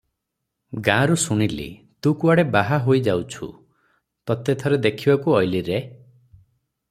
[0.85, 1.65] ଗାଁରୁ ଶୁଣିଲି,
[2.07, 3.49] ତୁ କୁଆଡେ ବାହା ହୋଇ ଯାଉଛୁ,
[4.31, 5.77] ତତେ ଥରେ ଦେଖିବାକୁ ଅଇଲି ରେ।